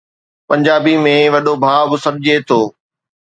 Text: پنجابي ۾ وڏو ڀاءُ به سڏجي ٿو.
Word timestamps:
پنجابي 0.49 0.93
۾ 1.03 1.13
وڏو 1.33 1.53
ڀاءُ 1.63 1.87
به 1.89 1.97
سڏجي 2.03 2.35
ٿو. 2.47 2.61